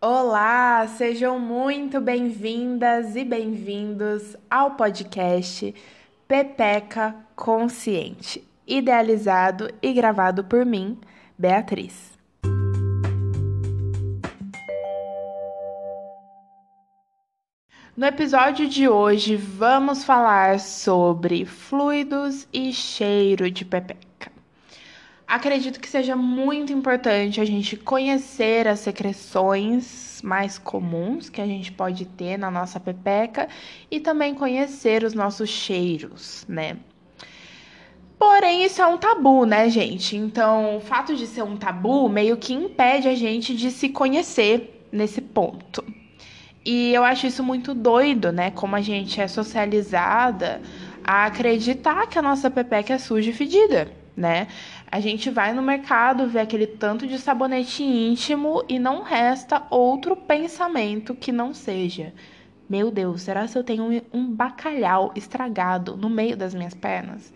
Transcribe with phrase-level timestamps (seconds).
[0.00, 5.74] Olá, sejam muito bem-vindas e bem-vindos ao podcast
[6.28, 11.00] Pepeca Consciente, idealizado e gravado por mim,
[11.36, 12.16] Beatriz.
[17.96, 24.07] No episódio de hoje, vamos falar sobre fluidos e cheiro de pepeca.
[25.28, 31.70] Acredito que seja muito importante a gente conhecer as secreções mais comuns que a gente
[31.70, 33.46] pode ter na nossa pepeca
[33.90, 36.78] e também conhecer os nossos cheiros, né?
[38.18, 40.16] Porém, isso é um tabu, né, gente?
[40.16, 44.88] Então, o fato de ser um tabu meio que impede a gente de se conhecer
[44.90, 45.84] nesse ponto.
[46.64, 48.50] E eu acho isso muito doido, né?
[48.50, 50.62] Como a gente é socializada
[51.04, 54.48] a acreditar que a nossa pepeca é suja e fedida, né?
[54.90, 60.16] A gente vai no mercado, vê aquele tanto de sabonete íntimo e não resta outro
[60.16, 62.14] pensamento que não seja:
[62.68, 67.32] Meu Deus, será que eu tenho um bacalhau estragado no meio das minhas pernas?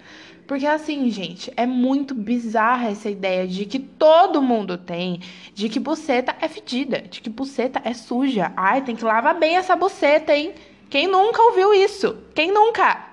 [0.47, 5.21] Porque assim, gente, é muito bizarra essa ideia de que todo mundo tem,
[5.55, 8.53] de que buceta é fedida, de que buceta é suja.
[8.57, 10.55] Ai, tem que lavar bem essa buceta, hein?
[10.89, 12.17] Quem nunca ouviu isso?
[12.35, 13.09] Quem nunca?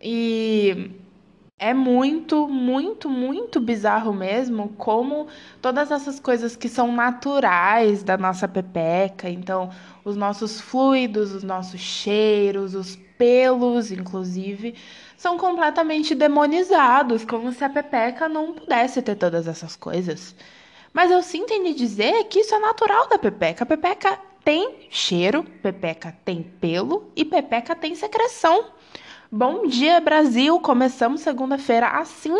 [0.00, 0.90] E
[1.60, 5.28] é muito, muito, muito bizarro mesmo como
[5.60, 9.70] todas essas coisas que são naturais da nossa pepeca, então
[10.02, 14.74] os nossos fluidos, os nossos cheiros, os pelos, inclusive,
[15.18, 20.34] são completamente demonizados, como se a pepeca não pudesse ter todas essas coisas.
[20.94, 23.64] Mas eu sinto em lhe dizer que isso é natural da pepeca.
[23.64, 28.64] A pepeca tem cheiro, pepeca tem pelo e pepeca tem secreção.
[29.32, 30.58] Bom dia, Brasil!
[30.58, 32.36] Começamos segunda-feira assim,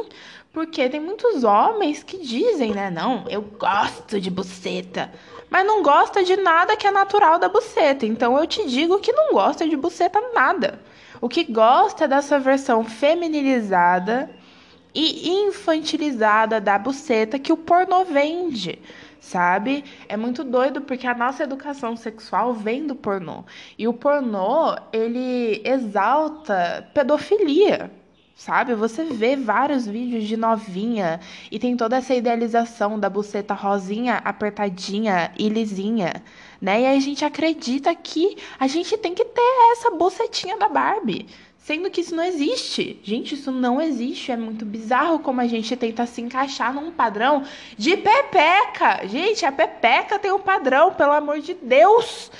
[0.52, 2.90] porque tem muitos homens que dizem, né?
[2.90, 5.08] Não, eu gosto de buceta,
[5.48, 8.04] mas não gosta de nada que é natural da buceta.
[8.04, 10.80] Então eu te digo que não gosta de buceta nada.
[11.20, 14.28] O que gosta é dessa versão feminilizada
[14.92, 18.80] e infantilizada da buceta que o pornô vende
[19.20, 19.84] sabe?
[20.08, 23.44] É muito doido porque a nossa educação sexual vem do pornô.
[23.78, 27.90] E o pornô, ele exalta pedofilia,
[28.34, 28.74] sabe?
[28.74, 31.20] Você vê vários vídeos de novinha
[31.50, 36.22] e tem toda essa idealização da buceta rosinha, apertadinha e lisinha,
[36.60, 36.80] né?
[36.80, 41.26] E aí a gente acredita que a gente tem que ter essa bucetinha da Barbie,
[41.60, 42.98] Sendo que isso não existe.
[43.02, 44.32] Gente, isso não existe.
[44.32, 47.44] É muito bizarro como a gente tenta se encaixar num padrão
[47.76, 49.06] de pepeca.
[49.06, 52.30] Gente, a pepeca tem um padrão, pelo amor de Deus.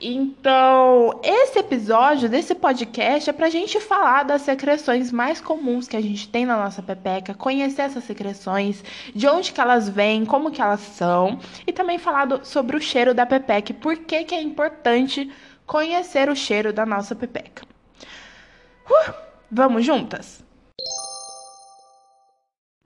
[0.00, 6.00] Então, esse episódio desse podcast é pra gente falar das secreções mais comuns que a
[6.00, 8.84] gente tem na nossa pepeca, conhecer essas secreções,
[9.14, 12.80] de onde que elas vêm, como que elas são, e também falar do, sobre o
[12.80, 15.30] cheiro da pepeca e por que que é importante
[15.66, 17.73] conhecer o cheiro da nossa pepeca.
[18.86, 19.14] Uh,
[19.50, 20.44] vamos juntas?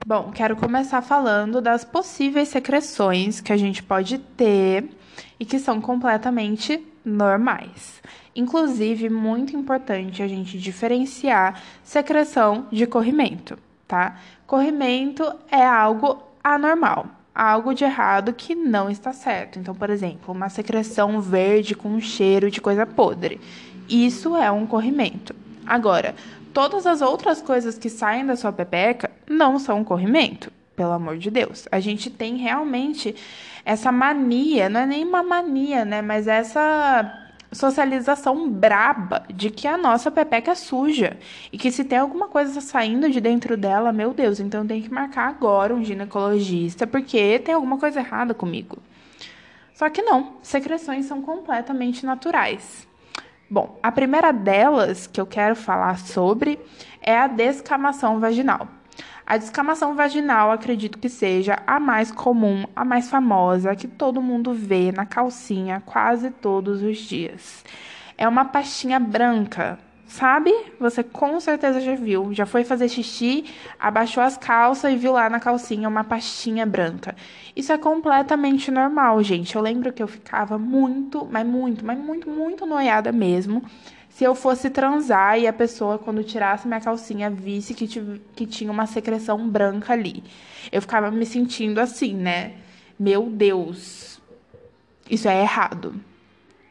[0.07, 4.89] Bom, quero começar falando das possíveis secreções que a gente pode ter
[5.39, 8.01] e que são completamente normais.
[8.35, 14.17] Inclusive, muito importante a gente diferenciar secreção de corrimento, tá?
[14.47, 19.59] Corrimento é algo anormal, algo de errado que não está certo.
[19.59, 23.41] Então, por exemplo, uma secreção verde com cheiro de coisa podre.
[23.89, 25.35] Isso é um corrimento.
[25.69, 26.15] Agora,
[26.55, 31.19] todas as outras coisas que saem da sua pepeca não são um corrimento, pelo amor
[31.19, 31.69] de Deus.
[31.71, 33.15] A gente tem realmente
[33.67, 36.01] essa mania, não é nem uma mania, né?
[36.01, 41.19] Mas essa socialização braba de que a nossa pepeca é suja
[41.53, 44.91] e que se tem alguma coisa saindo de dentro dela, meu Deus, então tem que
[44.91, 48.79] marcar agora um ginecologista porque tem alguma coisa errada comigo.
[49.75, 52.88] Só que não, secreções são completamente naturais.
[53.51, 56.59] Bom, a primeira delas que eu quero falar sobre
[57.01, 58.69] é a descamação vaginal.
[59.27, 64.53] A descamação vaginal acredito que seja a mais comum, a mais famosa, que todo mundo
[64.53, 67.65] vê na calcinha quase todos os dias.
[68.19, 69.79] É uma pastinha branca,
[70.09, 70.53] sabe?
[70.81, 72.33] Você com certeza já viu.
[72.33, 73.45] Já foi fazer xixi,
[73.79, 77.15] abaixou as calças e viu lá na calcinha uma pastinha branca.
[77.55, 79.55] Isso é completamente normal, gente.
[79.55, 83.63] Eu lembro que eu ficava muito, mas muito, mas muito, muito noiada mesmo.
[84.09, 87.87] Se eu fosse transar e a pessoa, quando tirasse minha calcinha, visse que,
[88.35, 90.25] que tinha uma secreção branca ali.
[90.73, 92.55] Eu ficava me sentindo assim, né?
[92.99, 94.21] Meu Deus,
[95.09, 95.95] isso é errado.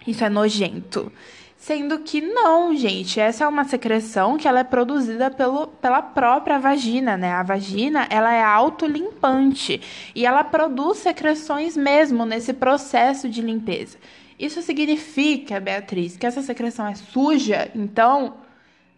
[0.06, 1.12] Isso é nojento.
[1.58, 6.60] Sendo que não, gente, essa é uma secreção que ela é produzida pelo, pela própria
[6.60, 7.34] vagina, né?
[7.34, 9.82] A vagina, ela é autolimpante
[10.14, 13.98] e ela produz secreções mesmo nesse processo de limpeza.
[14.40, 17.72] Isso significa, Beatriz, que essa secreção é suja?
[17.74, 18.36] Então,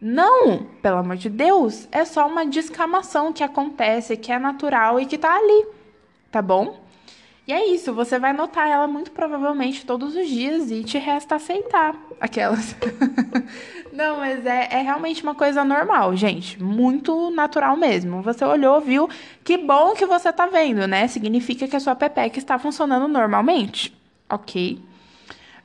[0.02, 5.06] não, pelo amor de Deus, é só uma descamação que acontece, que é natural e
[5.06, 5.66] que tá ali,
[6.30, 6.78] tá bom?
[7.50, 11.34] E é isso, você vai notar ela muito provavelmente todos os dias e te resta
[11.34, 12.76] aceitar aquelas.
[13.92, 16.62] Não, mas é, é realmente uma coisa normal, gente.
[16.62, 18.22] Muito natural mesmo.
[18.22, 19.10] Você olhou, viu?
[19.44, 21.08] Que bom que você tá vendo, né?
[21.08, 23.98] Significa que a sua pepeca está funcionando normalmente.
[24.30, 24.80] Ok?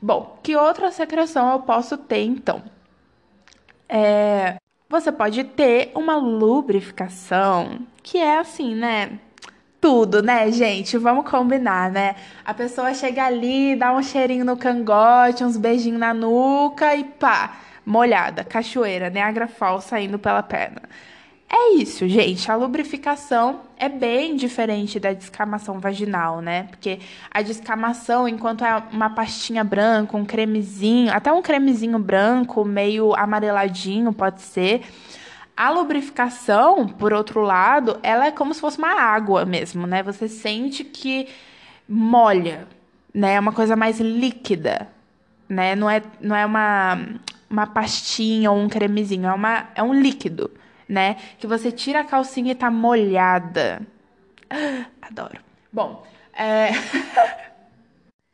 [0.01, 2.63] Bom, que outra secreção eu posso ter então?
[3.87, 4.57] É,
[4.89, 9.19] você pode ter uma lubrificação, que é assim, né?
[9.85, 10.97] Tudo, né, gente?
[10.97, 12.17] Vamos combinar, né?
[12.43, 17.59] A pessoa chega ali, dá um cheirinho no cangote, uns beijinhos na nuca e pá,
[17.85, 20.81] molhada, cachoeira, Niagara Falls saindo pela perna.
[21.51, 22.51] É isso, gente.
[22.51, 26.63] A lubrificação é bem diferente da descamação vaginal, né?
[26.71, 33.15] Porque a descamação, enquanto é uma pastinha branca, um cremezinho, até um cremezinho branco, meio
[33.15, 34.81] amareladinho, pode ser
[35.57, 40.03] a lubrificação, por outro lado, ela é como se fosse uma água mesmo, né?
[40.03, 41.29] Você sente que
[41.89, 42.67] molha,
[43.13, 43.35] né?
[43.35, 44.89] É uma coisa mais líquida,
[45.49, 45.77] né?
[45.77, 46.99] Não é, não é uma,
[47.49, 50.51] uma pastinha ou um cremezinho, é, uma, é um líquido,
[50.89, 51.17] né?
[51.39, 53.81] Que você tira a calcinha e tá molhada.
[55.01, 55.39] Adoro.
[55.73, 56.71] Bom, é...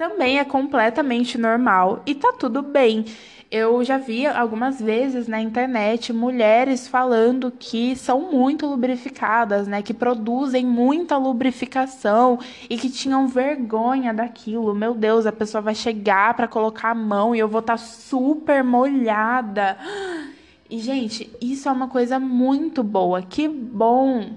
[0.01, 3.05] também é completamente normal e tá tudo bem.
[3.51, 9.83] Eu já vi algumas vezes na internet mulheres falando que são muito lubrificadas, né?
[9.83, 12.39] Que produzem muita lubrificação
[12.69, 14.73] e que tinham vergonha daquilo.
[14.73, 17.79] Meu Deus, a pessoa vai chegar para colocar a mão e eu vou estar tá
[17.79, 19.77] super molhada.
[20.73, 23.21] E, gente, isso é uma coisa muito boa.
[23.21, 24.37] Que bom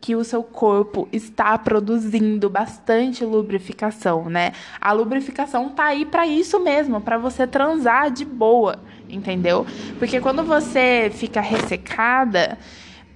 [0.00, 4.52] que o seu corpo está produzindo bastante lubrificação, né?
[4.80, 9.66] A lubrificação tá aí para isso mesmo, para você transar de boa, entendeu?
[9.98, 12.58] Porque quando você fica ressecada,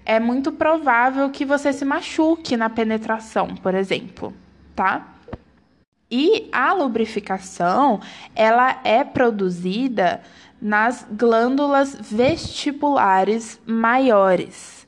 [0.05, 4.35] é muito provável que você se machuque na penetração, por exemplo,
[4.77, 5.09] tá?
[6.11, 7.99] E a lubrificação,
[8.37, 10.21] ela é produzida
[10.61, 14.84] nas glândulas vestibulares maiores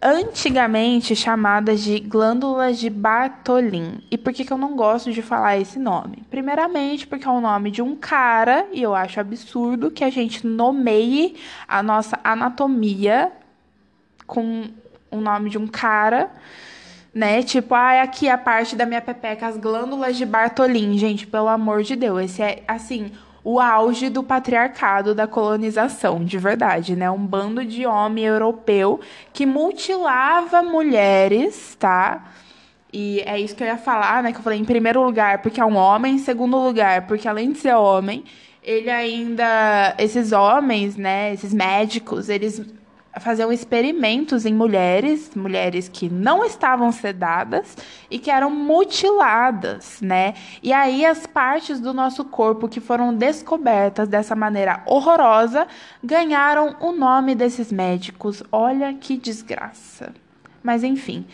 [0.00, 4.02] antigamente chamadas de glândulas de Bartholin.
[4.10, 6.22] E por que, que eu não gosto de falar esse nome?
[6.30, 10.46] Primeiramente, porque é o nome de um cara, e eu acho absurdo que a gente
[10.46, 13.32] nomeie a nossa anatomia
[14.26, 14.64] com
[15.10, 16.30] o nome de um cara.
[17.14, 17.42] Né?
[17.42, 20.98] Tipo, ah, aqui a parte da minha pepeca, as glândulas de Bartholin.
[20.98, 23.10] Gente, pelo amor de Deus, esse é, assim,
[23.48, 27.08] o auge do patriarcado da colonização, de verdade, né?
[27.08, 28.98] Um bando de homem europeu
[29.32, 32.24] que mutilava mulheres, tá?
[32.92, 34.32] E é isso que eu ia falar, né?
[34.32, 37.52] Que eu falei em primeiro lugar, porque é um homem, em segundo lugar, porque além
[37.52, 38.24] de ser homem,
[38.64, 39.94] ele ainda.
[39.96, 41.32] Esses homens, né?
[41.32, 42.60] Esses médicos, eles
[43.18, 47.76] faziam experimentos em mulheres, mulheres que não estavam sedadas
[48.10, 50.34] e que eram mutiladas, né?
[50.62, 55.66] E aí as partes do nosso corpo que foram descobertas dessa maneira horrorosa
[56.02, 58.42] ganharam o nome desses médicos.
[58.52, 60.14] Olha que desgraça.
[60.62, 61.24] Mas enfim,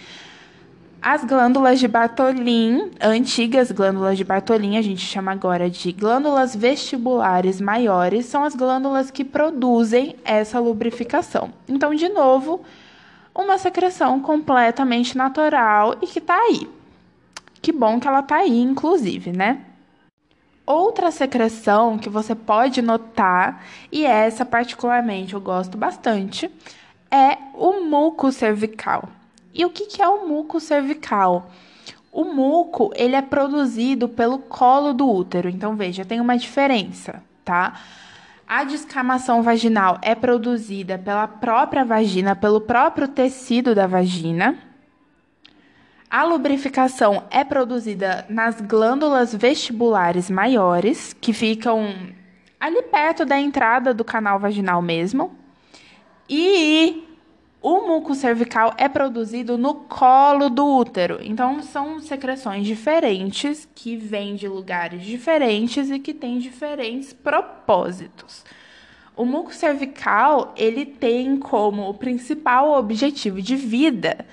[1.02, 7.60] as glândulas de Bartolin, antigas glândulas de Bartolin, a gente chama agora de glândulas vestibulares
[7.60, 11.52] maiores, são as glândulas que produzem essa lubrificação.
[11.68, 12.62] Então, de novo,
[13.34, 16.70] uma secreção completamente natural e que está aí.
[17.60, 19.60] Que bom que ela está aí, inclusive, né?
[20.64, 26.48] Outra secreção que você pode notar, e essa particularmente eu gosto bastante,
[27.10, 29.08] é o muco cervical.
[29.54, 31.50] E o que, é o muco cervical?
[32.10, 35.48] O muco, ele é produzido pelo colo do útero.
[35.48, 37.80] Então, veja, tem uma diferença, tá?
[38.46, 44.58] A descamação vaginal é produzida pela própria vagina, pelo próprio tecido da vagina.
[46.10, 51.94] A lubrificação é produzida nas glândulas vestibulares maiores, que ficam
[52.60, 55.34] ali perto da entrada do canal vaginal mesmo.
[56.28, 57.02] E
[57.62, 61.18] o muco cervical é produzido no colo do útero.
[61.22, 68.44] Então, são secreções diferentes que vêm de lugares diferentes e que têm diferentes propósitos.
[69.14, 74.26] O muco cervical, ele tem como principal objetivo de vida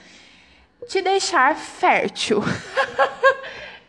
[0.87, 2.41] te deixar fértil.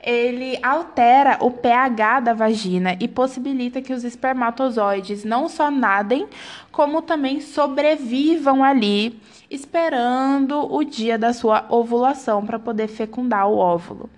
[0.02, 6.26] ele altera o pH da vagina e possibilita que os espermatozoides não só nadem,
[6.72, 14.08] como também sobrevivam ali, esperando o dia da sua ovulação para poder fecundar o óvulo.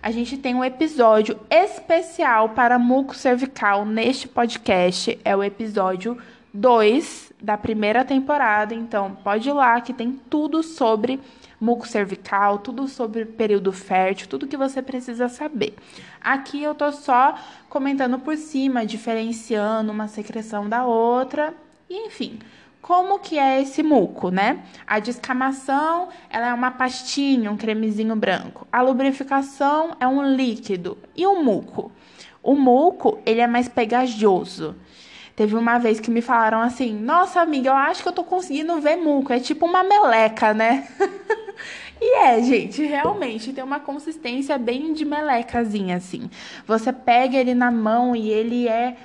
[0.00, 6.18] A gente tem um episódio especial para muco cervical neste podcast, é o episódio
[6.52, 11.18] 2 da primeira temporada, então pode ir lá que tem tudo sobre
[11.64, 15.74] muco cervical, tudo sobre período fértil, tudo que você precisa saber.
[16.20, 17.34] Aqui eu tô só
[17.70, 21.54] comentando por cima, diferenciando uma secreção da outra,
[21.88, 22.38] e enfim,
[22.82, 24.62] como que é esse muco, né?
[24.86, 28.68] A descamação, ela é uma pastinha, um cremezinho branco.
[28.70, 30.98] A lubrificação é um líquido.
[31.16, 31.90] E o muco?
[32.42, 34.76] O muco, ele é mais pegajoso.
[35.36, 38.80] Teve uma vez que me falaram assim: Nossa, amiga, eu acho que eu tô conseguindo
[38.80, 39.32] ver muco.
[39.32, 40.88] É tipo uma meleca, né?
[42.00, 46.28] E é, gente, realmente tem uma consistência bem de melecazinha, assim.
[46.66, 48.96] Você pega ele na mão e ele é.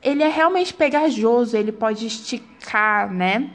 [0.00, 3.50] Ele é realmente pegajoso, ele pode esticar, né?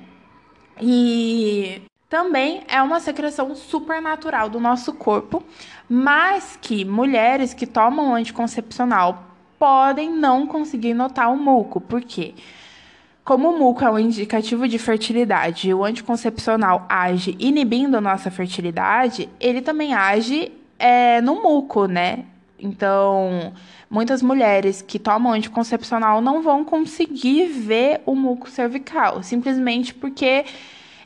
[0.82, 5.44] E também é uma secreção super natural do nosso corpo,
[5.90, 11.82] mas que mulheres que tomam anticoncepcional podem não conseguir notar o muco.
[11.82, 12.34] Por quê?
[13.24, 18.32] Como o muco é um indicativo de fertilidade e o anticoncepcional age inibindo a nossa
[18.32, 22.24] fertilidade, ele também age é, no muco, né?
[22.60, 23.54] Então,
[23.90, 30.46] muitas mulheres que tomam anticoncepcional não vão conseguir ver o muco cervical, simplesmente porque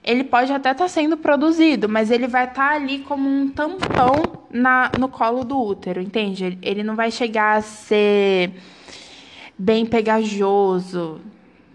[0.03, 3.49] ele pode até estar tá sendo produzido, mas ele vai estar tá ali como um
[3.49, 4.15] tampão
[4.49, 6.57] na, no colo do útero, entende?
[6.61, 8.51] Ele não vai chegar a ser
[9.57, 11.21] bem pegajoso,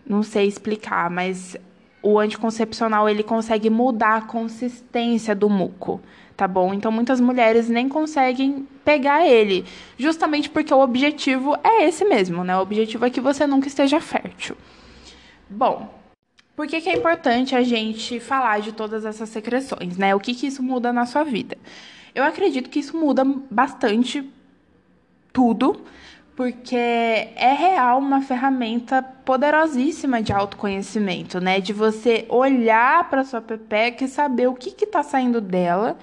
[0.04, 1.56] não sei explicar, mas
[2.02, 6.00] o anticoncepcional ele consegue mudar a consistência do muco,
[6.36, 6.74] tá bom?
[6.74, 9.64] Então muitas mulheres nem conseguem pegar ele,
[9.96, 12.56] justamente porque o objetivo é esse mesmo, né?
[12.56, 14.56] O objetivo é que você nunca esteja fértil.
[15.48, 15.88] Bom,
[16.56, 20.14] por que, que é importante a gente falar de todas essas secreções, né?
[20.14, 21.58] O que, que isso muda na sua vida?
[22.14, 24.26] Eu acredito que isso muda bastante
[25.34, 25.82] tudo,
[26.34, 31.60] porque é real uma ferramenta poderosíssima de autoconhecimento, né?
[31.60, 35.98] De você olhar para sua pepeca e saber o que está saindo dela,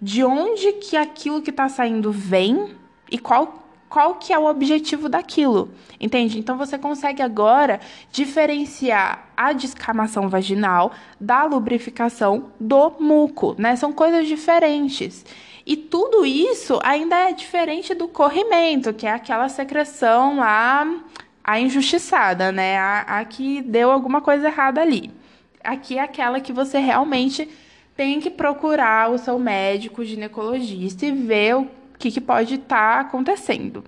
[0.00, 2.76] de onde que aquilo que está saindo vem
[3.10, 5.68] e qual qual que é o objetivo daquilo,
[6.00, 6.38] entende?
[6.38, 7.80] Então você consegue agora
[8.12, 13.74] diferenciar a descamação vaginal da lubrificação do muco, né?
[13.74, 15.26] São coisas diferentes.
[15.66, 20.86] E tudo isso ainda é diferente do corrimento, que é aquela secreção lá,
[21.42, 22.78] a injustiçada, né?
[22.78, 25.10] A, a que deu alguma coisa errada ali.
[25.64, 27.48] Aqui é aquela que você realmente
[27.96, 33.00] tem que procurar o seu médico ginecologista e ver o que, que pode estar tá
[33.00, 33.84] acontecendo.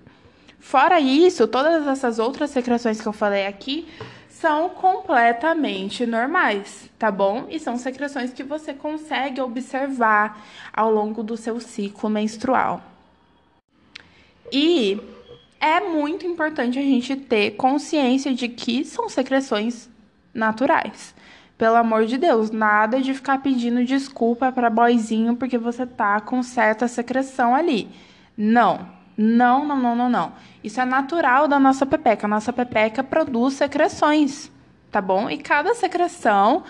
[0.59, 3.87] Fora isso, todas essas outras secreções que eu falei aqui
[4.29, 7.47] são completamente normais, tá bom?
[7.49, 10.41] E são secreções que você consegue observar
[10.71, 12.81] ao longo do seu ciclo menstrual.
[14.51, 15.01] E
[15.59, 19.89] é muito importante a gente ter consciência de que são secreções
[20.33, 21.12] naturais.
[21.63, 26.43] Pelo amor de Deus, nada de ficar pedindo desculpa para boizinho porque você tá com
[26.43, 27.87] certa secreção ali.
[28.35, 30.33] Não, não, não, não, não, não.
[30.61, 32.27] Isso é natural da nossa pepeca.
[32.27, 34.51] A nossa pepeca produz secreções,
[34.91, 35.29] tá bom?
[35.29, 36.63] E cada secreção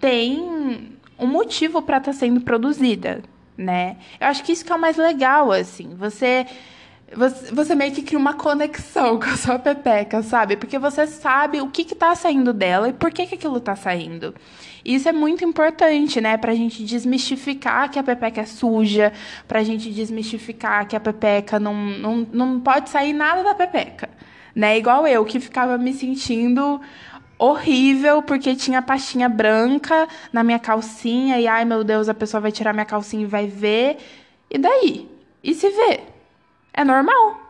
[0.00, 3.22] tem um motivo para estar tá sendo produzida,
[3.56, 3.96] né?
[4.18, 5.94] Eu acho que isso que é o mais legal, assim.
[5.94, 6.48] Você
[7.16, 10.56] você, você meio que cria uma conexão com a sua pepeca, sabe?
[10.56, 13.76] Porque você sabe o que, que tá saindo dela e por que, que aquilo tá
[13.76, 14.34] saindo.
[14.84, 16.36] Isso é muito importante, né?
[16.36, 19.12] Pra gente desmistificar que a pepeca é suja,
[19.46, 24.10] pra gente desmistificar que a pepeca não, não, não pode sair nada da pepeca.
[24.54, 24.78] Né?
[24.78, 26.80] Igual eu, que ficava me sentindo
[27.38, 32.52] horrível porque tinha pastinha branca na minha calcinha e ai meu Deus, a pessoa vai
[32.52, 33.96] tirar minha calcinha e vai ver.
[34.50, 35.08] E daí?
[35.42, 36.11] E se vê?
[36.72, 37.40] É normal.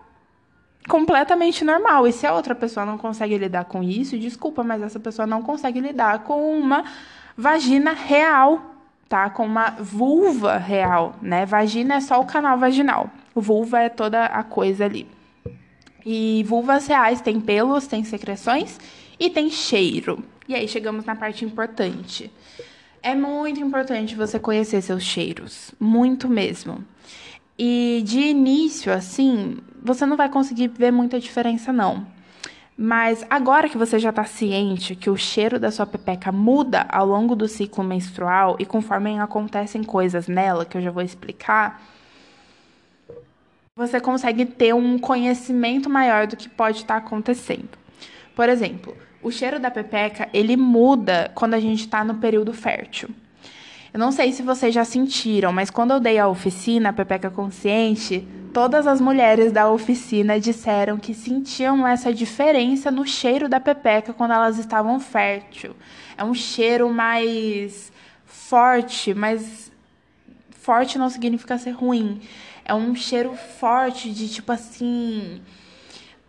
[0.88, 2.06] Completamente normal.
[2.06, 5.42] E se a outra pessoa não consegue lidar com isso, desculpa, mas essa pessoa não
[5.42, 6.84] consegue lidar com uma
[7.36, 8.60] vagina real,
[9.08, 9.30] tá?
[9.30, 11.46] Com uma vulva real, né?
[11.46, 13.10] Vagina é só o canal vaginal.
[13.34, 15.06] Vulva é toda a coisa ali.
[16.04, 18.78] E vulvas reais têm pelos, têm secreções
[19.18, 20.24] e tem cheiro.
[20.48, 22.30] E aí chegamos na parte importante.
[23.00, 26.84] É muito importante você conhecer seus cheiros, muito mesmo.
[27.58, 32.06] E de início, assim, você não vai conseguir ver muita diferença, não.
[32.76, 37.06] Mas agora que você já está ciente que o cheiro da sua pepeca muda ao
[37.06, 41.82] longo do ciclo menstrual e conforme acontecem coisas nela, que eu já vou explicar,
[43.76, 47.78] você consegue ter um conhecimento maior do que pode estar acontecendo.
[48.34, 53.10] Por exemplo, o cheiro da pepeca, ele muda quando a gente está no período fértil.
[53.92, 58.26] Eu não sei se vocês já sentiram, mas quando eu dei a oficina, Pepeca Consciente,
[58.52, 64.32] todas as mulheres da oficina disseram que sentiam essa diferença no cheiro da pepeca quando
[64.32, 65.76] elas estavam fértil.
[66.16, 67.92] É um cheiro mais
[68.24, 69.70] forte, mas
[70.50, 72.20] forte não significa ser ruim.
[72.64, 75.42] É um cheiro forte de tipo assim,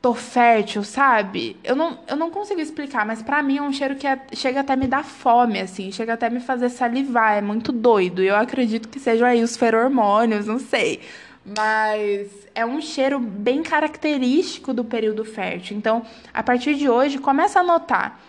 [0.03, 1.55] tô fértil, sabe?
[1.63, 4.60] Eu não, eu não consigo explicar, mas para mim é um cheiro que é, chega
[4.60, 8.22] até me dar fome, assim, chega até me fazer salivar, é muito doido.
[8.22, 11.00] Eu acredito que sejam aí os feromônios, não sei.
[11.45, 15.77] Mas é um cheiro bem característico do período fértil.
[15.77, 18.19] Então, a partir de hoje, começa a notar.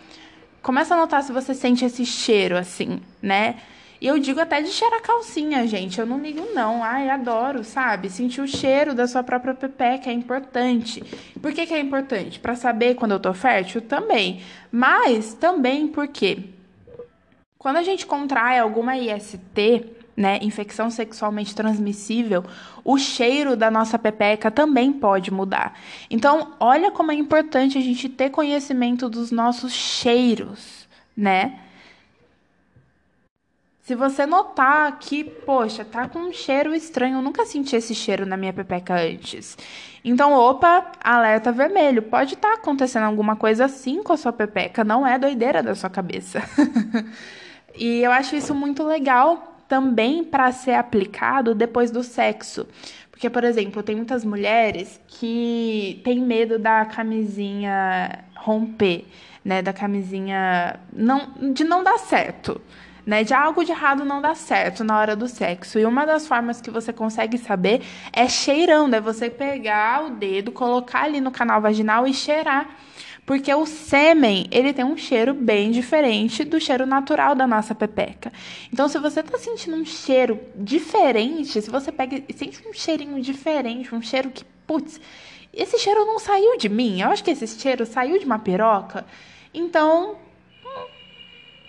[0.62, 3.56] Começa a notar se você sente esse cheiro, assim, né?
[4.04, 5.98] E eu digo até de cheirar calcinha, gente.
[5.98, 6.84] Eu não ligo, não.
[6.84, 8.10] Ai, adoro, sabe?
[8.10, 11.02] Sentir o cheiro da sua própria pepeca é importante.
[11.40, 12.38] Por que, que é importante?
[12.38, 13.80] Para saber quando eu tô fértil?
[13.80, 14.42] Também.
[14.70, 16.50] Mas também porque
[17.56, 22.44] quando a gente contrai alguma IST, né, infecção sexualmente transmissível,
[22.84, 25.80] o cheiro da nossa pepeca também pode mudar.
[26.10, 31.58] Então, olha como é importante a gente ter conhecimento dos nossos cheiros, né?
[33.84, 38.24] Se você notar que, poxa, tá com um cheiro estranho, eu nunca senti esse cheiro
[38.24, 39.58] na minha pepeca antes.
[40.02, 42.00] Então, opa, alerta vermelho.
[42.00, 45.74] Pode estar tá acontecendo alguma coisa assim com a sua pepeca, não é doideira da
[45.74, 46.42] sua cabeça.
[47.76, 52.66] e eu acho isso muito legal também para ser aplicado depois do sexo.
[53.10, 59.04] Porque, por exemplo, tem muitas mulheres que têm medo da camisinha romper,
[59.44, 59.60] né?
[59.60, 62.58] Da camisinha não, de não dar certo
[63.06, 63.24] né?
[63.24, 65.78] De algo de errado não dá certo na hora do sexo.
[65.78, 67.82] E uma das formas que você consegue saber
[68.12, 72.68] é cheirando, é você pegar o dedo, colocar ali no canal vaginal e cheirar.
[73.26, 78.30] Porque o sêmen, ele tem um cheiro bem diferente do cheiro natural da nossa pepeca.
[78.70, 83.20] Então, se você tá sentindo um cheiro diferente, se você pega e sente um cheirinho
[83.22, 85.00] diferente, um cheiro que, putz,
[85.54, 89.06] esse cheiro não saiu de mim, eu acho que esse cheiro saiu de uma piroca,
[89.54, 90.16] então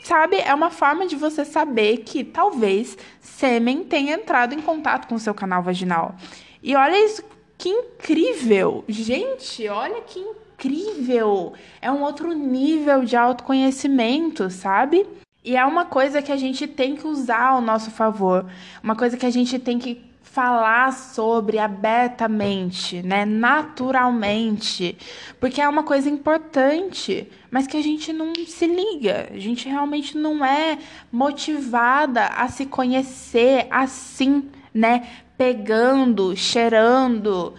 [0.05, 5.15] Sabe, é uma forma de você saber que talvez sêmen tenha entrado em contato com
[5.15, 6.13] o seu canal vaginal.
[6.61, 7.23] E olha isso,
[7.57, 8.85] que incrível!
[8.87, 11.53] Gente, olha que incrível!
[11.81, 15.07] É um outro nível de autoconhecimento, sabe?
[15.43, 18.45] E é uma coisa que a gente tem que usar ao nosso favor,
[18.83, 24.97] uma coisa que a gente tem que falar sobre abertamente, né, naturalmente,
[25.39, 30.17] porque é uma coisa importante, mas que a gente não se liga, a gente realmente
[30.17, 30.77] não é
[31.09, 35.07] motivada a se conhecer assim, né,
[35.37, 37.53] pegando, cheirando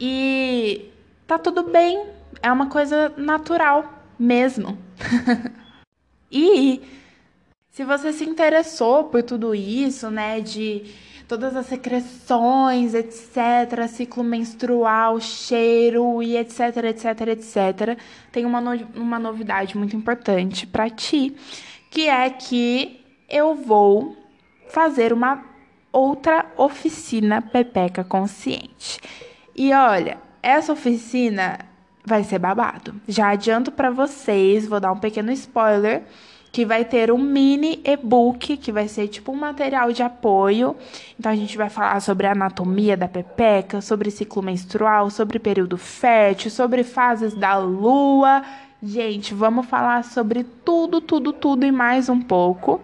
[0.00, 0.86] e
[1.26, 2.06] tá tudo bem,
[2.40, 4.78] é uma coisa natural mesmo.
[6.32, 6.80] e
[7.68, 10.84] se você se interessou por tudo isso, né, de
[11.32, 17.98] todas as secreções, etc., ciclo menstrual, cheiro e etc, etc, etc,
[18.30, 21.34] tem uma, no uma novidade muito importante para ti,
[21.90, 24.14] que é que eu vou
[24.68, 25.42] fazer uma
[25.90, 29.00] outra oficina Pepeca Consciente.
[29.56, 31.60] E olha, essa oficina
[32.04, 32.94] vai ser babado.
[33.08, 36.02] Já adianto para vocês, vou dar um pequeno spoiler
[36.52, 40.76] que vai ter um mini e-book, que vai ser tipo um material de apoio.
[41.18, 45.78] Então a gente vai falar sobre a anatomia da pepeca, sobre ciclo menstrual, sobre período
[45.78, 48.42] fértil, sobre fases da lua.
[48.82, 52.82] Gente, vamos falar sobre tudo, tudo, tudo e mais um pouco.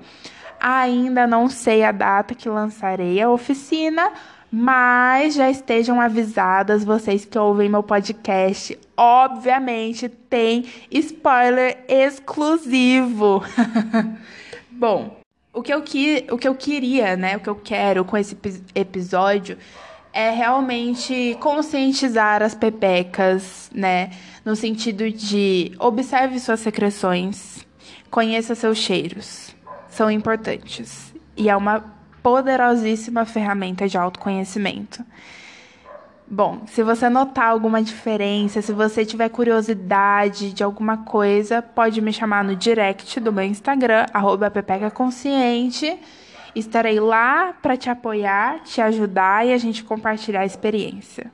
[0.58, 4.10] Ainda não sei a data que lançarei a oficina,
[4.50, 8.78] mas já estejam avisadas vocês que ouvem meu podcast.
[8.96, 13.42] Obviamente tem spoiler exclusivo.
[14.70, 15.18] Bom,
[15.52, 18.36] o que eu que, o que eu queria, né, o que eu quero com esse
[18.74, 19.58] episódio
[20.12, 24.10] é realmente conscientizar as pepecas, né,
[24.44, 27.66] no sentido de observe suas secreções,
[28.10, 29.54] conheça seus cheiros.
[29.90, 31.12] São importantes.
[31.36, 31.97] E é uma
[32.28, 35.02] poderosíssima ferramenta de autoconhecimento.
[36.26, 42.12] Bom, se você notar alguma diferença, se você tiver curiosidade de alguma coisa, pode me
[42.12, 44.04] chamar no direct do meu Instagram,
[44.52, 45.98] @pepecaconsciente.
[46.54, 51.32] Estarei lá para te apoiar, te ajudar e a gente compartilhar a experiência.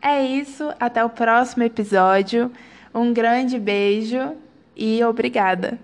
[0.00, 2.52] É isso, até o próximo episódio.
[2.94, 4.36] Um grande beijo
[4.76, 5.76] e obrigada.